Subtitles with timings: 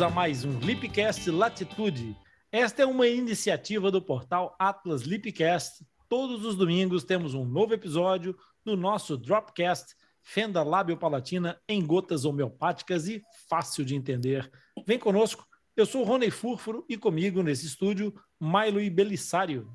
[0.00, 2.16] Bem-vindos a mais um Lipcast Latitude.
[2.50, 5.84] Esta é uma iniciativa do portal Atlas Lipcast.
[6.08, 12.24] Todos os domingos temos um novo episódio do nosso Dropcast Fenda Lábio Palatina em gotas
[12.24, 14.50] homeopáticas e fácil de entender.
[14.86, 15.46] Vem conosco.
[15.76, 19.70] Eu sou Rony Furfuro e comigo nesse estúdio, Milo e Belissário.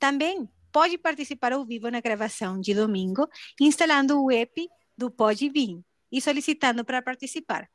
[0.00, 3.28] Também pode participar ao vivo na gravação de domingo,
[3.60, 7.70] instalando o app do Podbean e solicitando para participar.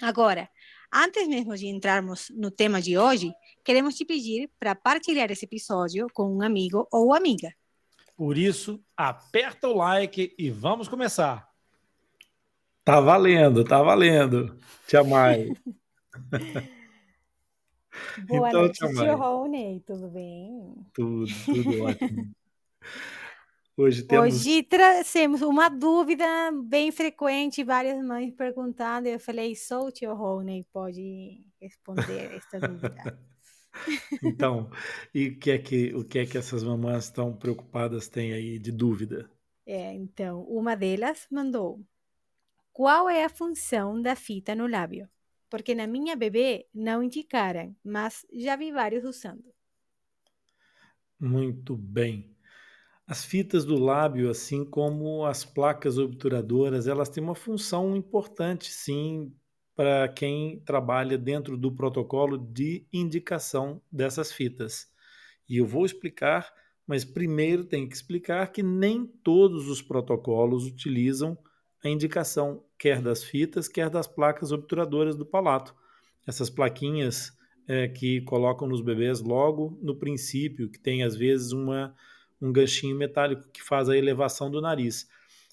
[0.00, 0.48] Agora,
[0.92, 3.32] antes mesmo de entrarmos no tema de hoje,
[3.64, 7.52] queremos te pedir para partilhar esse episódio com um amigo ou amiga.
[8.16, 11.48] Por isso, aperta o like e vamos começar.
[12.84, 14.58] Tá valendo, tá valendo.
[14.86, 15.52] Tia Mai.
[18.26, 19.82] Boa então, noite, tio Rony.
[19.86, 20.74] Tudo bem?
[20.92, 22.30] Tudo, tudo ótimo.
[23.78, 24.34] Hoje temos...
[24.34, 26.24] Hoje trazemos uma dúvida
[26.64, 33.18] bem frequente, várias mães perguntando, eu falei, sou o tio Rony, pode responder esta dúvida.
[34.24, 34.68] Então,
[35.14, 38.58] e o que é que, o que é que essas mamães estão preocupadas têm aí
[38.58, 39.30] de dúvida?
[39.64, 41.80] É, então, uma delas mandou:
[42.72, 45.08] Qual é a função da fita no lábio?
[45.48, 49.54] Porque na minha bebê não indicaram, mas já vi vários usando.
[51.20, 52.37] Muito bem.
[53.08, 59.32] As fitas do lábio, assim como as placas obturadoras, elas têm uma função importante, sim,
[59.74, 64.88] para quem trabalha dentro do protocolo de indicação dessas fitas.
[65.48, 66.52] E eu vou explicar,
[66.86, 71.38] mas primeiro tem que explicar que nem todos os protocolos utilizam
[71.82, 75.74] a indicação quer das fitas, quer das placas obturadoras do palato.
[76.26, 77.32] Essas plaquinhas
[77.66, 81.94] é, que colocam nos bebês logo no princípio, que tem às vezes uma,
[82.40, 85.08] um ganchinho metálico que faz a elevação do nariz.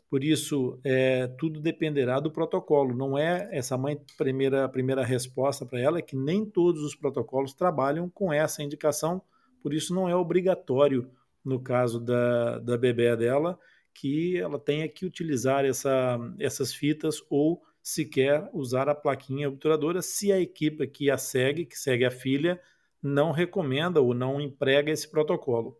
[0.09, 2.95] Por isso, é, tudo dependerá do protocolo.
[2.95, 6.95] Não é essa mãe primeira a primeira resposta para ela é que nem todos os
[6.95, 9.21] protocolos trabalham com essa indicação.
[9.61, 11.09] Por isso, não é obrigatório
[11.43, 13.59] no caso da, da bebê dela
[13.93, 20.31] que ela tenha que utilizar essa, essas fitas ou sequer usar a plaquinha obturadora se
[20.33, 22.59] a equipe que a segue, que segue a filha,
[23.01, 25.79] não recomenda ou não emprega esse protocolo.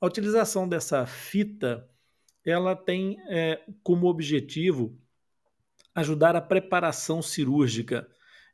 [0.00, 1.86] A utilização dessa fita
[2.44, 4.98] ela tem é, como objetivo
[5.94, 8.08] ajudar a preparação cirúrgica.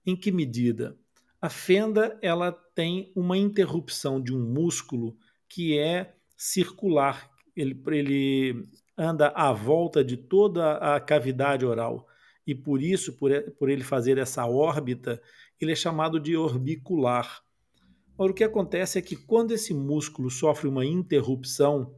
[0.05, 0.99] Em que medida?
[1.41, 5.17] A fenda ela tem uma interrupção de um músculo
[5.49, 7.31] que é circular.
[7.55, 12.09] Ele, ele anda à volta de toda a cavidade oral.
[12.47, 15.21] E por isso, por, por ele fazer essa órbita,
[15.61, 17.43] ele é chamado de orbicular.
[18.19, 21.95] O que acontece é que quando esse músculo sofre uma interrupção,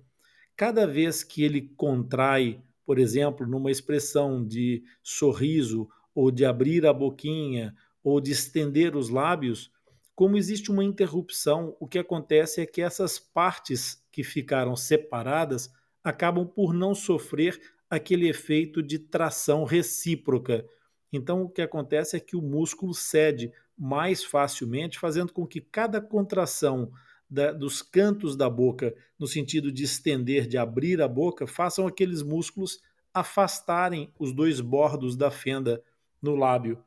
[0.56, 6.92] cada vez que ele contrai, por exemplo, numa expressão de sorriso, ou de abrir a
[6.92, 7.72] boquinha,
[8.02, 9.70] ou de estender os lábios,
[10.12, 15.72] como existe uma interrupção, o que acontece é que essas partes que ficaram separadas
[16.02, 20.66] acabam por não sofrer aquele efeito de tração recíproca.
[21.12, 26.00] Então, o que acontece é que o músculo cede mais facilmente, fazendo com que cada
[26.00, 26.90] contração
[27.30, 32.22] da, dos cantos da boca, no sentido de estender, de abrir a boca, façam aqueles
[32.22, 32.80] músculos
[33.12, 35.82] afastarem os dois bordos da fenda
[36.20, 36.82] no lábio.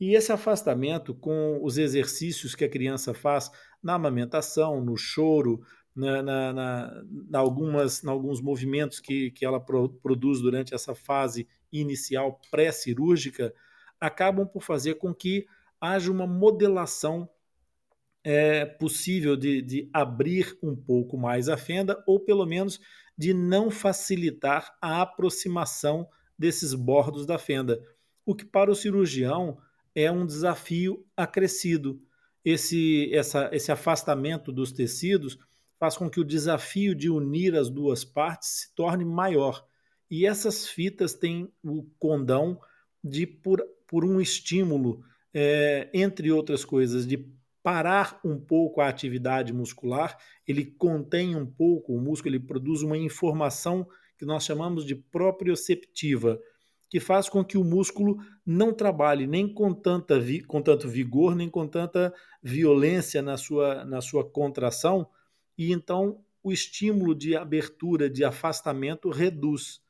[0.00, 3.50] E esse afastamento, com os exercícios que a criança faz
[3.82, 5.62] na amamentação, no choro,
[5.94, 10.94] na, na, na, na algumas, na alguns movimentos que, que ela pro, produz durante essa
[10.94, 13.54] fase inicial pré-cirúrgica,
[14.00, 15.46] acabam por fazer com que
[15.84, 17.28] haja uma modelação
[18.22, 22.80] é, possível de, de abrir um pouco mais a fenda, ou pelo menos
[23.16, 26.08] de não facilitar a aproximação
[26.38, 27.80] desses bordos da fenda,
[28.24, 29.58] o que para o cirurgião
[29.94, 32.00] é um desafio acrescido.
[32.44, 35.38] Esse, essa, esse afastamento dos tecidos
[35.78, 39.64] faz com que o desafio de unir as duas partes se torne maior.
[40.10, 42.58] E essas fitas têm o condão
[43.02, 45.04] de, por, por um estímulo,
[45.34, 47.26] é, entre outras coisas, de
[47.62, 50.16] parar um pouco a atividade muscular,
[50.46, 53.88] ele contém um pouco o músculo, ele produz uma informação
[54.18, 56.38] que nós chamamos de proprioceptiva.
[56.90, 61.50] que faz com que o músculo não trabalhe nem com, tanta com tanto vigor, nem
[61.50, 65.08] com tanta violência na sua, na sua contração,
[65.58, 69.80] e então o estímulo de abertura, de afastamento reduz.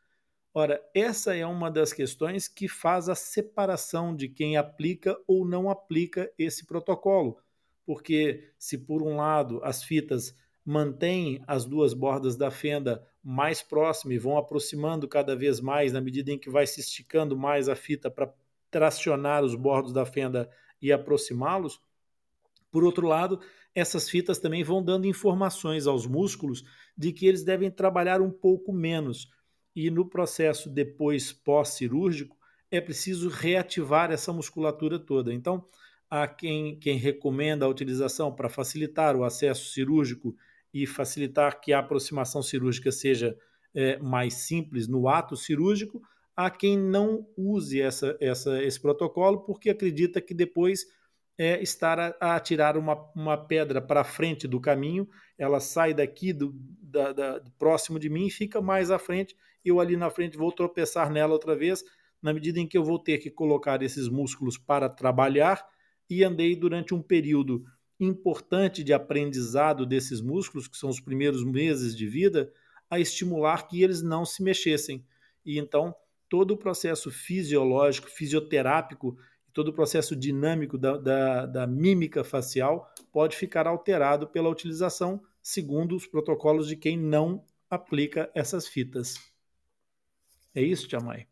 [0.54, 5.68] Ora, essa é uma das questões que faz a separação de quem aplica ou não
[5.68, 7.38] aplica esse protocolo.
[7.84, 10.34] Porque, se por um lado as fitas
[10.64, 16.00] mantêm as duas bordas da fenda mais próximas e vão aproximando cada vez mais na
[16.00, 18.32] medida em que vai se esticando mais a fita para
[18.70, 20.48] tracionar os bordos da fenda
[20.80, 21.80] e aproximá-los,
[22.70, 23.40] por outro lado,
[23.74, 26.64] essas fitas também vão dando informações aos músculos
[26.96, 29.30] de que eles devem trabalhar um pouco menos.
[29.74, 32.36] E no processo depois pós-cirúrgico,
[32.70, 35.32] é preciso reativar essa musculatura toda.
[35.32, 35.66] Então,
[36.10, 40.36] há quem, quem recomenda a utilização para facilitar o acesso cirúrgico
[40.72, 43.36] e facilitar que a aproximação cirúrgica seja
[43.74, 46.02] é, mais simples no ato cirúrgico,
[46.36, 50.86] há quem não use essa, essa, esse protocolo porque acredita que depois
[51.36, 56.32] é estar a, a tirar uma, uma pedra para frente do caminho, ela sai daqui
[56.32, 60.36] do, da, da, próximo de mim e fica mais à frente, eu ali na frente
[60.36, 61.84] vou tropeçar nela outra vez,
[62.22, 65.64] na medida em que eu vou ter que colocar esses músculos para trabalhar,
[66.08, 67.64] e andei durante um período
[67.98, 72.52] importante de aprendizado desses músculos, que são os primeiros meses de vida,
[72.90, 75.04] a estimular que eles não se mexessem.
[75.44, 75.94] E então,
[76.28, 79.16] todo o processo fisiológico, fisioterápico
[79.54, 85.94] todo o processo dinâmico da, da, da, mímica facial pode ficar alterado pela utilização, segundo
[85.94, 89.14] os protocolos de quem não aplica essas fitas.
[90.54, 91.28] É isso, Jamai?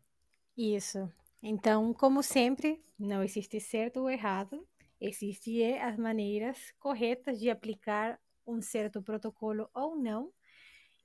[0.57, 1.11] Isso.
[1.41, 4.67] Então, como sempre, não existe certo ou errado,
[4.99, 10.31] existem as maneiras corretas de aplicar um certo protocolo ou não,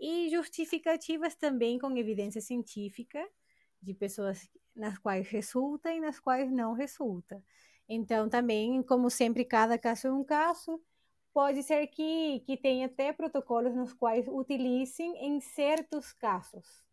[0.01, 3.27] e justificativas também com evidência científica
[3.83, 7.43] de pessoas nas quais resulta e nas quais não resulta.
[7.89, 10.83] Então, também, como sempre, cada caso é um caso.
[11.35, 16.88] Pode ser que, que tenha até protocolos nos quais utilizem em certos casos.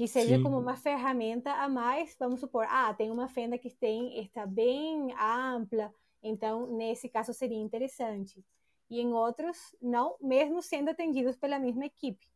[0.00, 0.42] Que seja Sim.
[0.42, 5.12] como uma ferramenta a mais, vamos supor, ah, tem uma fenda que tem, está bem
[5.12, 5.92] ampla,
[6.22, 8.42] então nesse caso seria interessante.
[8.88, 12.26] E em outros, não, mesmo sendo atendidos pela mesma equipe.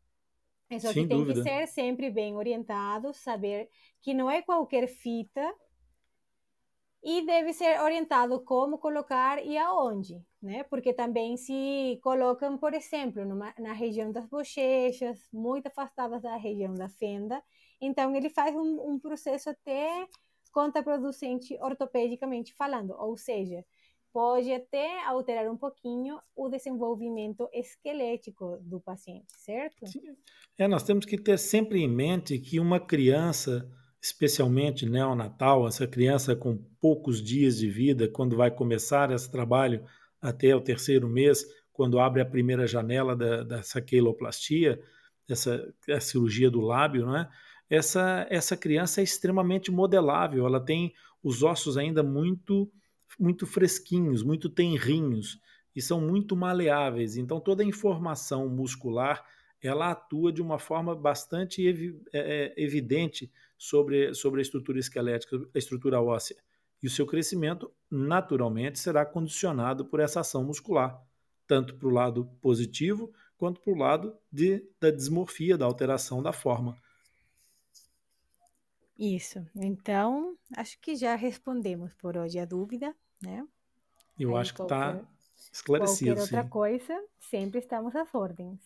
[0.69, 1.43] É só Sem que tem dúvida.
[1.43, 3.71] que ser sempre bem orientado, saber
[4.03, 5.51] que não é qualquer fita
[7.03, 10.65] e deve ser orientado como colocar e aonde, né?
[10.65, 16.75] Porque também se colocam, por exemplo, numa, na região das bochechas, muito afastadas da região
[16.75, 17.43] da fenda,
[17.81, 20.07] então ele faz um, um processo até
[20.53, 23.65] contraproducente ortopedicamente falando, ou seja,
[24.15, 29.85] pode até alterar um pouquinho o desenvolvimento esquelético do paciente, certo?
[29.89, 30.15] Sim.
[30.57, 33.69] É, nós temos que ter sempre em mente que uma criança,
[34.01, 39.85] especialmente neonatal, essa criança com poucos dias de vida, quando vai começar esse trabalho
[40.23, 44.81] até o terceiro mês, quando abre a primeira janela da, dessa queiloplastia,
[45.29, 47.29] essa cirurgia do lábio, não é?
[47.69, 50.93] Essa, essa criança é extremamente modelável, ela tem
[51.23, 52.71] os ossos ainda muito
[53.17, 55.41] muito fresquinhos, muito tenrinhos
[55.75, 57.17] e são muito maleáveis.
[57.17, 59.25] Então toda a informação muscular
[59.63, 65.41] ela atua de uma forma bastante evi é, é, evidente sobre, sobre a estrutura esquelética,
[65.55, 66.37] a estrutura óssea.
[66.83, 71.01] E o seu crescimento, naturalmente, será condicionado por essa ação muscular,
[71.47, 76.33] tanto para o lado positivo quanto para o lado de, da desmorfia, da alteração da
[76.33, 76.77] forma.
[78.99, 79.45] Isso.
[79.57, 83.45] Então, acho que já respondemos por hoje a dúvida né?
[84.19, 85.01] Eu Aí acho que está
[85.53, 86.11] esclarecido.
[86.13, 86.49] Qualquer outra sim.
[86.49, 88.61] coisa, sempre estamos às ordens.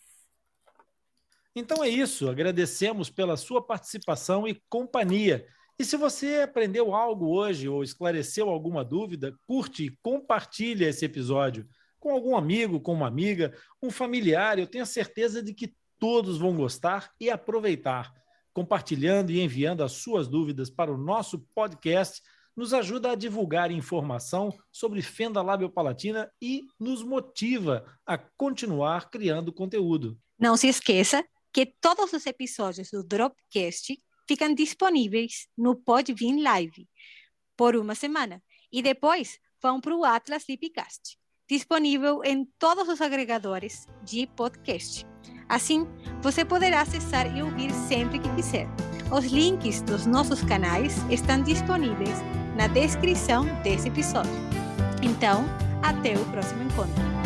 [1.55, 2.29] Então é isso.
[2.29, 5.47] Agradecemos pela sua participação e companhia.
[5.79, 11.69] E se você aprendeu algo hoje ou esclareceu alguma dúvida, curte e compartilhe esse episódio
[11.99, 14.59] com algum amigo, com uma amiga, um familiar.
[14.59, 18.13] Eu tenho certeza de que todos vão gostar e aproveitar.
[18.53, 22.23] Compartilhando e enviando as suas dúvidas para o nosso podcast
[22.57, 30.19] nos ajuda a divulgar informação sobre fenda labiopalatina e nos motiva a continuar criando conteúdo.
[30.37, 36.89] Não se esqueça que todos os episódios do Dropcast ficam disponíveis no Podvin Live
[37.57, 41.17] por uma semana e depois vão para o Atlas Lipcast,
[41.49, 45.07] disponível em todos os agregadores de podcast.
[45.49, 45.89] Assim,
[46.21, 48.69] você poderá acessar e ouvir sempre que quiser.
[49.11, 52.19] Os links dos nossos canais estão disponíveis
[52.55, 54.31] na descrição desse episódio.
[55.03, 55.45] Então,
[55.83, 57.18] até o próximo encontro.